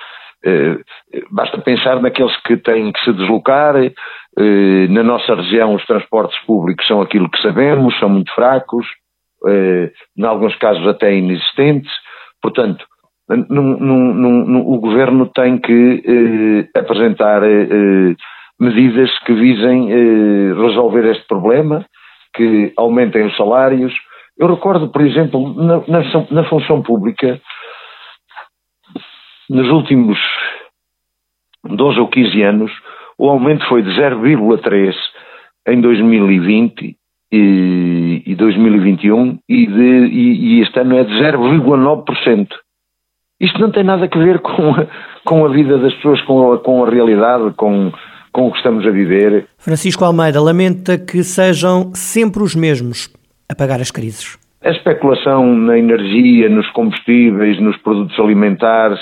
eh, 0.44 0.78
basta 1.30 1.58
pensar 1.60 2.01
naqueles 2.01 2.36
que 2.44 2.58
têm 2.58 2.92
que 2.92 3.04
se 3.04 3.13
deslocar. 3.13 3.75
Eh, 4.40 4.88
na 4.90 5.04
nossa 5.04 5.36
região, 5.36 5.76
os 5.76 5.86
transportes 5.86 6.40
públicos 6.46 6.86
são 6.88 7.02
aquilo 7.02 7.30
que 7.30 7.42
sabemos, 7.42 7.98
são 8.00 8.10
muito 8.10 8.34
fracos, 8.34 8.86
eh, 9.48 9.92
em 10.18 10.24
alguns 10.24 10.56
casos 10.56 10.88
até 10.88 11.14
inexistentes. 11.14 11.92
Portanto, 12.42 12.86
num, 13.50 13.78
num, 13.80 14.14
num, 14.14 14.68
o 14.68 14.80
governo 14.80 15.28
tem 15.28 15.58
que 15.58 16.04
eh, 16.06 16.80
apresentar 16.80 17.44
eh, 17.44 18.16
medidas 18.60 19.10
que 19.26 19.34
visem 19.34 19.92
eh, 19.92 20.54
resolver 20.54 21.06
este 21.06 21.26
problema, 21.28 21.86
que 22.34 22.74
aumentem 22.78 23.26
os 23.26 23.36
salários. 23.36 23.94
Eu 24.38 24.48
recordo, 24.48 24.90
por 24.90 25.02
exemplo, 25.02 25.54
na, 25.56 25.78
na, 25.88 26.02
na 26.30 26.44
função 26.46 26.82
pública, 26.82 27.40
nos 29.50 29.70
últimos 29.70 30.18
12 31.64 32.00
ou 32.00 32.08
15 32.08 32.42
anos, 32.42 32.72
o 33.22 33.30
aumento 33.30 33.63
foi 33.68 33.84
de 33.84 33.92
0,3 33.92 34.96
em 35.68 35.80
2020 35.80 36.98
e, 37.32 38.24
e 38.25 38.36
2021 38.36 39.38
e, 39.48 39.68
de, 39.68 40.06
e, 40.08 40.56
e 40.56 40.62
este 40.63 40.80
ano 40.80 40.98
é 40.98 41.04
de 41.04 41.13
0,9%. 41.13 42.48
Isto 43.40 43.60
não 43.60 43.70
tem 43.70 43.84
nada 43.84 44.10
a 44.12 44.18
ver 44.18 44.40
com 44.40 44.72
a, 44.72 44.88
com 45.24 45.46
a 45.46 45.50
vida 45.50 45.78
das 45.78 45.94
pessoas, 45.94 46.20
com 46.22 46.51
a, 46.51 46.58
com 46.58 46.84
a 46.84 46.90
realidade, 46.90 47.54
com, 47.58 47.92
com 48.32 48.48
o 48.48 48.51
que 48.51 48.58
estamos 48.58 48.88
a 48.88 48.90
viver. 48.90 49.46
Francisco 49.60 50.04
Almeida 50.04 50.42
lamenta 50.42 50.98
que 50.98 51.24
sejam 51.24 51.92
sempre 51.94 52.42
os 52.42 52.56
mesmos 52.56 53.08
a 53.48 53.54
pagar 53.54 53.80
as 53.80 53.92
crises. 53.92 54.36
A 54.63 54.72
especulação 54.72 55.56
na 55.56 55.78
energia, 55.78 56.50
nos 56.50 56.68
combustíveis, 56.72 57.62
nos 57.62 57.78
produtos 57.78 58.20
alimentares. 58.20 59.00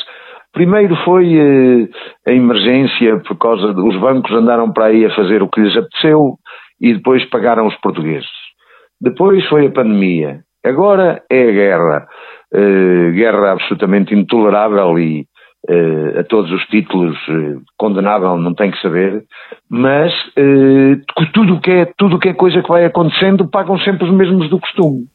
Primeiro 0.54 0.96
foi 1.06 1.36
eh, 1.36 1.88
a 2.28 2.32
emergência 2.32 3.20
por 3.20 3.38
causa 3.38 3.74
dos 3.74 3.96
bancos 3.98 4.32
andaram 4.32 4.72
para 4.72 4.88
aí 4.88 5.06
a 5.06 5.16
fazer 5.16 5.44
o 5.44 5.48
que 5.48 5.62
lhes 5.62 5.78
apeteceu 5.78 6.38
e 6.82 6.94
depois 6.94 7.24
pagaram 7.30 7.68
os 7.68 7.76
portugueses. 7.76 8.30
Depois 9.00 9.46
foi 9.48 9.68
a 9.68 9.72
pandemia. 9.72 10.40
Agora 10.66 11.22
é 11.30 11.50
a 11.50 11.52
guerra. 11.52 12.08
Eh, 12.54 13.12
guerra 13.12 13.52
absolutamente 13.52 14.14
intolerável 14.14 14.98
e, 14.98 15.26
Uh, 15.70 16.18
a 16.18 16.24
todos 16.24 16.50
os 16.54 16.66
títulos 16.68 17.18
uh, 17.28 17.62
condenável, 17.78 18.38
não 18.38 18.54
tem 18.54 18.72
que 18.72 18.82
saber, 18.82 19.26
mas 19.70 20.10
uh, 20.30 21.26
tudo 21.34 21.56
o 21.56 21.60
que 21.60 21.70
é 21.70 21.86
tudo 21.98 22.18
que 22.18 22.30
é 22.30 22.34
coisa 22.34 22.62
que 22.64 22.70
vai 22.70 22.86
acontecendo 22.86 23.46
pagam 23.46 23.78
sempre 23.80 24.06
os 24.06 24.14
mesmos 24.14 24.50
do 24.50 24.58
costume 24.58 25.06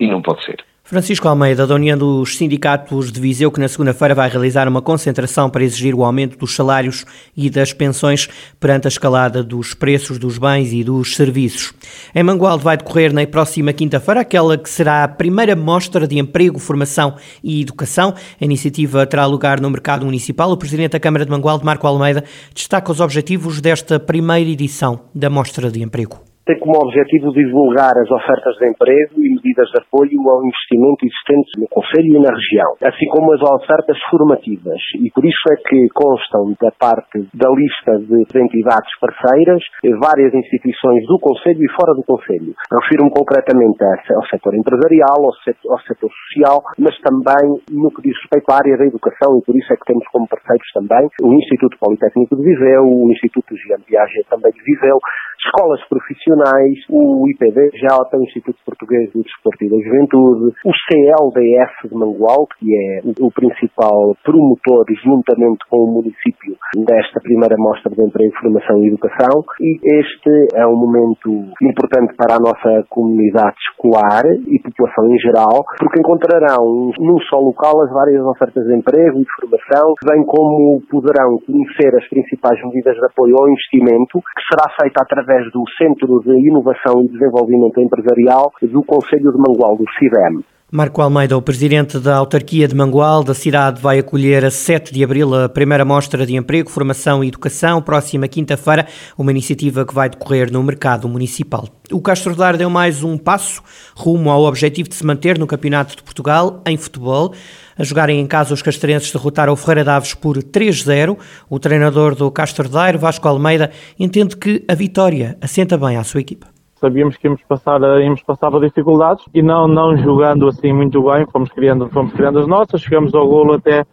e 0.00 0.08
não 0.08 0.20
pode 0.20 0.44
ser. 0.44 0.64
Francisco 0.86 1.26
Almeida, 1.26 1.66
da 1.66 1.74
União 1.74 1.96
dos 1.96 2.36
Sindicatos 2.36 3.10
de 3.10 3.18
Viseu, 3.18 3.50
que 3.50 3.58
na 3.58 3.68
segunda-feira 3.68 4.14
vai 4.14 4.28
realizar 4.28 4.68
uma 4.68 4.82
concentração 4.82 5.48
para 5.48 5.64
exigir 5.64 5.94
o 5.94 6.04
aumento 6.04 6.36
dos 6.36 6.54
salários 6.54 7.06
e 7.34 7.48
das 7.48 7.72
pensões 7.72 8.28
perante 8.60 8.86
a 8.86 8.88
escalada 8.88 9.42
dos 9.42 9.72
preços 9.72 10.18
dos 10.18 10.36
bens 10.36 10.74
e 10.74 10.84
dos 10.84 11.16
serviços. 11.16 11.72
Em 12.14 12.22
Mangualde 12.22 12.62
vai 12.62 12.76
decorrer 12.76 13.14
na 13.14 13.26
próxima 13.26 13.72
quinta-feira 13.72 14.20
aquela 14.20 14.58
que 14.58 14.68
será 14.68 15.04
a 15.04 15.08
primeira 15.08 15.56
mostra 15.56 16.06
de 16.06 16.18
emprego, 16.18 16.58
formação 16.58 17.16
e 17.42 17.62
educação. 17.62 18.12
A 18.38 18.44
iniciativa 18.44 19.06
terá 19.06 19.24
lugar 19.24 19.62
no 19.62 19.70
mercado 19.70 20.04
municipal. 20.04 20.50
O 20.50 20.56
Presidente 20.58 20.92
da 20.92 21.00
Câmara 21.00 21.24
de 21.24 21.30
Mangualde, 21.30 21.64
Marco 21.64 21.86
Almeida, 21.86 22.22
destaca 22.54 22.92
os 22.92 23.00
objetivos 23.00 23.58
desta 23.58 23.98
primeira 23.98 24.50
edição 24.50 25.00
da 25.14 25.30
Mostra 25.30 25.70
de 25.70 25.82
Emprego 25.82 26.33
tem 26.46 26.58
como 26.58 26.76
objetivo 26.76 27.32
divulgar 27.32 27.96
as 27.96 28.10
ofertas 28.10 28.56
de 28.56 28.68
emprego 28.68 29.16
e 29.16 29.34
medidas 29.34 29.68
de 29.70 29.80
apoio 29.80 30.20
ao 30.28 30.44
investimento 30.44 31.04
existentes 31.04 31.52
no 31.56 31.68
Conselho 31.68 32.16
e 32.16 32.20
na 32.20 32.28
região, 32.28 32.70
assim 32.84 33.06
como 33.08 33.32
as 33.32 33.40
ofertas 33.40 33.96
formativas. 34.10 34.80
E 35.00 35.10
por 35.10 35.24
isso 35.24 35.40
é 35.52 35.56
que 35.56 35.88
constam 35.94 36.52
da 36.60 36.70
parte 36.72 37.24
da 37.32 37.48
lista 37.48 37.98
de 37.98 38.38
entidades 38.38 38.92
parceiras 39.00 39.62
várias 40.00 40.34
instituições 40.34 41.06
do 41.06 41.18
Conselho 41.18 41.64
e 41.64 41.70
fora 41.72 41.94
do 41.94 42.04
Conselho. 42.04 42.52
Refiro-me 42.68 43.10
concretamente 43.10 43.80
ao 44.14 44.24
setor 44.28 44.54
empresarial, 44.54 45.24
ao 45.24 45.34
setor, 45.44 45.72
ao 45.72 45.80
setor 45.80 46.10
social, 46.12 46.62
mas 46.78 46.96
também 47.00 47.56
no 47.72 47.90
que 47.90 48.02
diz 48.02 48.16
respeito 48.20 48.50
à 48.52 48.56
área 48.56 48.76
da 48.76 48.86
educação 48.86 49.38
e 49.38 49.42
por 49.44 49.56
isso 49.56 49.72
é 49.72 49.76
que 49.76 49.86
temos 49.86 50.04
como 50.12 50.28
parceiros 50.28 50.68
também 50.74 51.08
o 51.22 51.32
Instituto 51.32 51.78
Politécnico 51.80 52.36
de 52.36 52.42
Viseu, 52.42 52.84
o 52.84 53.10
Instituto 53.10 53.56
Jean 53.56 53.80
Piaget 53.86 54.28
também 54.28 54.52
de 54.52 54.62
Viseu, 54.62 54.98
escolas 55.44 55.80
profissionais, 55.88 56.78
o 56.88 57.28
IPDJ, 57.28 57.84
o 58.14 58.22
Instituto 58.24 58.58
Português 58.64 59.12
do 59.12 59.22
Desporto 59.22 59.64
e 59.64 59.68
da 59.68 59.76
Juventude, 59.76 60.54
o 60.64 60.72
CLDF 60.72 61.88
de 61.88 61.94
Mangual, 61.94 62.46
que 62.58 62.66
é 62.74 63.00
o 63.20 63.30
principal 63.30 64.16
promotor, 64.24 64.84
juntamente 65.04 65.64
com 65.68 65.84
o 65.84 65.92
município, 65.92 66.56
desta 66.76 67.20
primeira 67.20 67.56
mostra 67.58 67.94
de 67.94 68.02
emprego, 68.02 68.32
formação 68.40 68.82
e 68.82 68.88
educação. 68.88 69.44
E 69.60 69.78
este 70.00 70.48
é 70.54 70.66
um 70.66 70.76
momento 70.76 71.30
importante 71.62 72.14
para 72.16 72.36
a 72.36 72.40
nossa 72.40 72.84
comunidade 72.88 73.56
escolar 73.70 74.24
e 74.48 74.58
população 74.58 75.06
em 75.12 75.18
geral, 75.18 75.64
porque 75.78 76.00
encontrarão 76.00 76.92
num 76.98 77.18
só 77.28 77.38
local 77.38 77.82
as 77.82 77.90
várias 77.90 78.24
ofertas 78.24 78.64
de 78.64 78.74
emprego 78.76 79.20
e 79.20 79.24
de 79.24 79.34
formação, 79.40 79.94
bem 80.08 80.24
como 80.24 80.80
poderão 80.90 81.38
conhecer 81.46 81.94
as 81.96 82.08
principais 82.08 82.60
medidas 82.64 82.96
de 82.96 83.06
apoio 83.06 83.36
ao 83.38 83.48
investimento, 83.48 84.18
que 84.18 84.42
será 84.50 84.70
feita 84.80 85.02
através 85.02 85.33
através 85.34 85.50
do 85.52 85.64
Centro 85.76 86.20
de 86.20 86.48
Inovação 86.48 87.02
e 87.02 87.08
Desenvolvimento 87.08 87.80
Empresarial 87.80 88.52
do 88.62 88.82
Conselho 88.84 89.32
de 89.32 89.38
Mangual, 89.38 89.76
do 89.76 89.84
CIDEM. 89.98 90.53
Marco 90.76 91.00
Almeida, 91.00 91.36
o 91.36 91.40
presidente 91.40 92.00
da 92.00 92.16
autarquia 92.16 92.66
de 92.66 92.74
Mangual, 92.74 93.22
da 93.22 93.32
cidade, 93.32 93.80
vai 93.80 94.00
acolher 94.00 94.44
a 94.44 94.50
7 94.50 94.92
de 94.92 95.04
abril 95.04 95.32
a 95.32 95.48
primeira 95.48 95.84
mostra 95.84 96.26
de 96.26 96.34
emprego, 96.34 96.68
formação 96.68 97.22
e 97.22 97.28
educação, 97.28 97.80
próxima 97.80 98.26
quinta-feira, 98.26 98.84
uma 99.16 99.30
iniciativa 99.30 99.86
que 99.86 99.94
vai 99.94 100.10
decorrer 100.10 100.52
no 100.52 100.60
mercado 100.64 101.08
municipal. 101.08 101.68
O 101.92 102.00
Castro 102.00 102.34
Dar 102.34 102.56
deu 102.56 102.68
mais 102.68 103.04
um 103.04 103.16
passo 103.16 103.62
rumo 103.94 104.28
ao 104.32 104.42
objetivo 104.42 104.88
de 104.88 104.96
se 104.96 105.06
manter 105.06 105.38
no 105.38 105.46
Campeonato 105.46 105.94
de 105.94 106.02
Portugal 106.02 106.60
em 106.66 106.76
futebol. 106.76 107.32
A 107.78 107.84
jogarem 107.84 108.18
em 108.18 108.26
casa, 108.26 108.52
os 108.52 108.60
castrenses 108.60 109.12
derrotaram 109.12 109.52
o 109.52 109.56
Ferreira 109.56 109.84
Daves 109.84 110.12
por 110.12 110.38
3-0. 110.38 111.16
O 111.48 111.60
treinador 111.60 112.16
do 112.16 112.28
Castro 112.32 112.68
Daire, 112.68 112.98
Vasco 112.98 113.28
Almeida, 113.28 113.70
entende 113.96 114.36
que 114.36 114.64
a 114.66 114.74
vitória 114.74 115.38
assenta 115.40 115.78
bem 115.78 115.96
à 115.96 116.02
sua 116.02 116.20
equipa 116.20 116.53
sabíamos 116.76 117.16
que 117.16 117.26
íamos 117.26 117.42
passar, 117.44 117.80
íamos 118.00 118.22
passar 118.22 118.50
por 118.50 118.60
dificuldades 118.60 119.24
e 119.32 119.42
não, 119.42 119.66
não 119.66 119.96
jogando 119.96 120.48
assim 120.48 120.72
muito 120.72 121.02
bem, 121.02 121.26
fomos 121.30 121.50
criando, 121.50 121.88
fomos 121.88 122.12
criando 122.12 122.38
as 122.38 122.46
nossas, 122.46 122.82
chegamos 122.82 123.14
ao 123.14 123.26
golo 123.26 123.54
até 123.54 123.84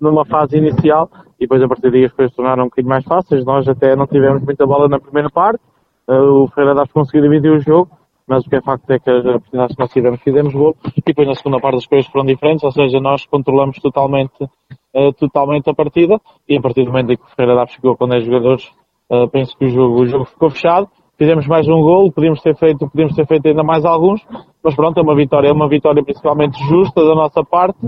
numa 0.00 0.24
fase 0.24 0.56
inicial 0.56 1.10
e 1.38 1.44
depois 1.44 1.62
a 1.62 1.68
partir 1.68 1.90
daí 1.90 2.04
as 2.04 2.12
coisas 2.12 2.34
tornaram 2.34 2.64
um 2.64 2.66
bocadinho 2.66 2.90
mais 2.90 3.04
fáceis. 3.04 3.44
Nós 3.44 3.68
até 3.68 3.94
não 3.94 4.06
tivemos 4.06 4.42
muita 4.42 4.66
bola 4.66 4.88
na 4.88 4.98
primeira 4.98 5.30
parte, 5.30 5.60
eh, 6.08 6.20
o 6.20 6.48
Ferreira 6.48 6.74
Daves 6.74 6.92
conseguiu 6.92 7.22
dividir 7.22 7.52
o 7.52 7.60
jogo, 7.60 7.90
mas 8.26 8.44
o 8.46 8.50
que 8.50 8.56
é 8.56 8.62
facto 8.62 8.90
é 8.90 8.98
que 8.98 9.10
as 9.10 9.24
oportunidades 9.24 9.76
que 9.76 9.82
nós 9.82 9.92
tivemos 9.92 10.20
fizemos 10.22 10.54
gol 10.54 10.76
e 10.96 11.02
depois 11.04 11.28
na 11.28 11.34
segunda 11.34 11.60
parte 11.60 11.78
as 11.78 11.86
coisas 11.86 12.10
foram 12.10 12.26
diferentes, 12.26 12.64
ou 12.64 12.72
seja, 12.72 13.00
nós 13.00 13.26
controlamos 13.26 13.78
totalmente, 13.78 14.42
uh, 14.42 15.12
totalmente 15.18 15.68
a 15.68 15.74
partida 15.74 16.20
e 16.48 16.56
a 16.56 16.60
partir 16.60 16.84
do 16.84 16.90
momento 16.90 17.12
em 17.12 17.16
que 17.16 17.22
o 17.22 17.34
Ferreira 17.34 17.56
Daves 17.56 17.74
chegou 17.74 17.96
com 17.96 18.08
10 18.08 18.24
jogadores, 18.24 18.70
uh, 19.10 19.28
penso 19.28 19.56
que 19.56 19.66
o 19.66 19.68
jogo, 19.68 20.00
o 20.00 20.06
jogo 20.06 20.24
ficou 20.24 20.50
fechado 20.50 20.88
fizemos 21.20 21.46
mais 21.46 21.68
um 21.68 21.82
gol, 21.82 22.10
podíamos 22.10 22.40
ter 22.40 22.56
feito, 22.56 22.88
podíamos 22.88 23.14
ter 23.14 23.26
feito 23.26 23.46
ainda 23.46 23.62
mais 23.62 23.84
alguns, 23.84 24.22
mas 24.64 24.74
pronto, 24.74 24.98
é 24.98 25.02
uma 25.02 25.14
vitória, 25.14 25.48
é 25.48 25.52
uma 25.52 25.68
vitória 25.68 26.02
principalmente 26.02 26.58
justa 26.66 27.04
da 27.04 27.14
nossa 27.14 27.44
parte 27.44 27.78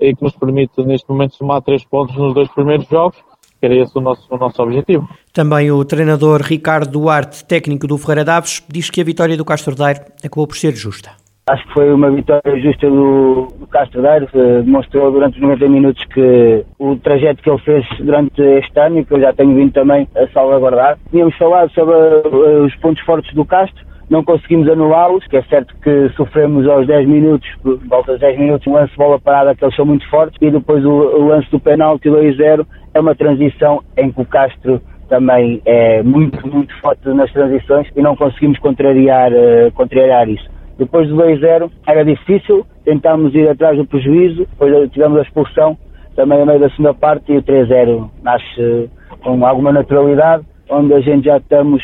e 0.00 0.16
que 0.16 0.24
nos 0.24 0.34
permite 0.34 0.82
neste 0.82 1.06
momento 1.06 1.36
somar 1.36 1.60
três 1.60 1.84
pontos 1.84 2.16
nos 2.16 2.32
dois 2.32 2.48
primeiros 2.48 2.88
jogos, 2.88 3.18
que 3.60 3.66
era 3.66 3.74
esse 3.74 3.92
o 3.98 4.00
nosso, 4.00 4.26
o 4.30 4.38
nosso 4.38 4.62
objetivo. 4.62 5.06
Também 5.34 5.70
o 5.70 5.84
treinador 5.84 6.40
Ricardo 6.40 6.90
Duarte, 6.90 7.44
técnico 7.44 7.86
do 7.86 7.98
Ferreira 7.98 8.24
Daves, 8.24 8.64
diz 8.66 8.88
que 8.88 9.02
a 9.02 9.04
vitória 9.04 9.36
do 9.36 9.44
Castro 9.44 9.74
Daire 9.74 10.00
acabou 10.24 10.46
por 10.46 10.56
ser 10.56 10.74
justa. 10.74 11.10
Acho 11.48 11.66
que 11.66 11.72
foi 11.72 11.90
uma 11.90 12.10
vitória 12.10 12.60
justa 12.60 12.90
do, 12.90 13.48
do 13.58 13.66
Castro 13.68 14.02
Daire, 14.02 14.28
demonstrou 14.64 15.10
durante 15.10 15.36
os 15.36 15.40
90 15.40 15.68
minutos 15.70 16.04
que 16.12 16.62
o 16.78 16.96
trajeto 16.96 17.42
que 17.42 17.48
ele 17.48 17.58
fez 17.60 17.86
durante 18.00 18.42
este 18.42 18.78
ano 18.78 18.98
e 18.98 19.04
que 19.06 19.14
eu 19.14 19.20
já 19.20 19.32
tenho 19.32 19.54
vindo 19.54 19.72
também 19.72 20.06
a 20.14 20.28
salvaguardar. 20.28 20.98
Tínhamos 21.10 21.34
falado 21.38 21.72
sobre 21.72 21.94
uh, 21.94 22.64
os 22.66 22.76
pontos 22.76 23.02
fortes 23.02 23.34
do 23.34 23.46
Castro, 23.46 23.82
não 24.10 24.22
conseguimos 24.22 24.68
anulá-los, 24.68 25.26
que 25.26 25.38
é 25.38 25.42
certo 25.44 25.74
que 25.82 26.10
sofremos 26.16 26.68
aos 26.68 26.86
10 26.86 27.08
minutos, 27.08 27.48
volta 27.88 28.12
aos 28.12 28.20
10 28.20 28.38
minutos, 28.38 28.66
um 28.66 28.74
lance 28.74 28.92
de 28.92 28.98
bola 28.98 29.18
parada 29.18 29.54
que 29.54 29.64
eles 29.64 29.74
são 29.74 29.86
muito 29.86 30.06
fortes, 30.10 30.36
e 30.42 30.50
depois 30.50 30.84
o, 30.84 30.90
o 30.90 31.28
lance 31.28 31.50
do 31.50 31.58
penalti 31.58 32.10
2-0 32.10 32.66
é 32.92 33.00
uma 33.00 33.14
transição 33.14 33.82
em 33.96 34.12
que 34.12 34.20
o 34.20 34.26
Castro 34.26 34.82
também 35.08 35.62
é 35.64 36.02
muito, 36.02 36.46
muito 36.46 36.78
forte 36.82 37.08
nas 37.08 37.32
transições 37.32 37.88
e 37.96 38.02
não 38.02 38.14
conseguimos 38.14 38.58
contrariar, 38.58 39.32
uh, 39.32 39.72
contrariar 39.72 40.28
isso. 40.28 40.57
Depois 40.78 41.08
do 41.08 41.16
2-0 41.16 41.70
era 41.86 42.04
difícil, 42.04 42.64
tentámos 42.84 43.34
ir 43.34 43.48
atrás 43.48 43.76
do 43.76 43.84
prejuízo, 43.84 44.46
depois 44.50 44.90
tivemos 44.92 45.18
a 45.18 45.22
expulsão 45.22 45.76
também 46.14 46.40
a 46.40 46.46
meio 46.46 46.60
da 46.60 46.70
segunda 46.70 46.94
parte 46.94 47.32
e 47.32 47.36
o 47.36 47.42
3-0 47.42 48.10
nasce 48.22 48.90
com 49.22 49.44
alguma 49.44 49.72
naturalidade, 49.72 50.44
onde 50.68 50.94
a 50.94 51.00
gente 51.00 51.26
já 51.26 51.36
estamos 51.36 51.82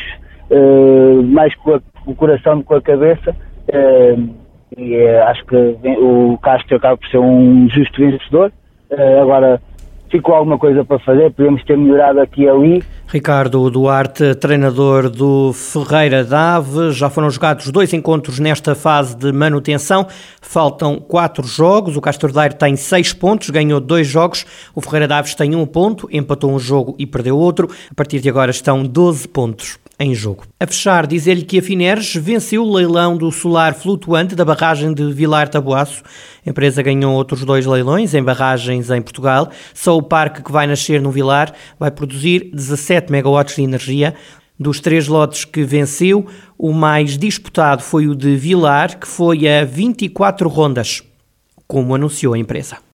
uh, 0.49 1.23
mais 1.23 1.53
com 1.55 1.75
a, 1.75 1.81
o 2.05 2.15
coração 2.15 2.57
do 2.57 2.61
que 2.61 2.67
com 2.67 2.75
a 2.75 2.81
cabeça 2.81 3.31
uh, 3.31 4.29
e 4.77 4.97
uh, 4.97 5.23
acho 5.27 5.45
que 5.45 5.55
o 5.55 6.37
Castro 6.41 6.77
acaba 6.77 6.97
por 6.97 7.07
ser 7.09 7.17
um 7.19 7.67
justo 7.69 8.01
vencedor. 8.01 8.51
agora 9.21 9.61
ficou 10.09 10.35
alguma 10.35 10.57
coisa 10.57 10.83
para 10.83 10.99
fazer, 10.99 11.31
podemos 11.31 11.63
ter 11.63 11.77
melhorado 11.77 12.19
aqui 12.19 12.43
e 12.43 12.49
ali. 12.49 12.83
Ricardo 13.07 13.69
Duarte, 13.69 14.35
treinador 14.35 15.09
do 15.09 15.53
Ferreira 15.53 16.23
Dave, 16.23 16.91
já 16.91 17.09
foram 17.09 17.29
jogados 17.29 17.69
dois 17.71 17.93
encontros 17.93 18.39
nesta 18.39 18.75
fase 18.75 19.15
de 19.15 19.31
manutenção, 19.31 20.07
faltam 20.41 20.97
quatro 20.97 21.45
jogos, 21.45 21.95
o 21.95 22.01
Castro 22.01 22.31
Daire 22.33 22.55
tem 22.55 22.75
seis 22.75 23.13
pontos, 23.13 23.49
ganhou 23.49 23.79
dois 23.79 24.07
jogos, 24.07 24.45
o 24.73 24.81
Ferreira 24.81 25.07
Daves 25.07 25.35
tem 25.35 25.55
um 25.55 25.65
ponto, 25.65 26.07
empatou 26.11 26.51
um 26.51 26.59
jogo 26.59 26.95
e 26.97 27.05
perdeu 27.05 27.37
outro, 27.37 27.69
a 27.91 27.93
partir 27.93 28.19
de 28.19 28.29
agora 28.29 28.51
estão 28.51 28.83
12 28.83 29.27
pontos 29.27 29.84
em 29.99 30.13
jogo. 30.13 30.43
A 30.59 30.67
fechar, 30.67 31.07
dizer-lhe 31.07 31.43
que 31.43 31.59
a 31.59 31.61
Fineres 31.61 32.13
venceu 32.15 32.63
o 32.63 32.73
leilão 32.73 33.17
do 33.17 33.31
solar 33.31 33.73
flutuante 33.73 34.35
da 34.35 34.43
barragem 34.43 34.93
de 34.93 35.11
Vilar 35.13 35.47
Taboaço. 35.47 36.03
A 36.45 36.49
empresa 36.49 36.81
ganhou 36.81 37.13
outros 37.13 37.43
dois 37.45 37.65
leilões 37.65 38.13
em 38.13 38.23
barragens 38.23 38.89
em 38.89 39.01
Portugal. 39.01 39.49
Só 39.73 39.97
o 39.97 40.03
parque 40.03 40.43
que 40.43 40.51
vai 40.51 40.67
nascer 40.67 41.01
no 41.01 41.11
Vilar 41.11 41.53
vai 41.79 41.91
produzir 41.91 42.49
17 42.53 43.11
megawatts 43.11 43.55
de 43.55 43.63
energia. 43.63 44.15
Dos 44.59 44.79
três 44.79 45.07
lotes 45.07 45.43
que 45.43 45.63
venceu, 45.63 46.25
o 46.57 46.71
mais 46.71 47.17
disputado 47.17 47.81
foi 47.81 48.07
o 48.07 48.15
de 48.15 48.35
Vilar, 48.37 48.97
que 48.97 49.07
foi 49.07 49.47
a 49.47 49.65
24 49.65 50.47
rondas, 50.47 51.03
como 51.67 51.93
anunciou 51.93 52.33
a 52.33 52.37
empresa. 52.37 52.77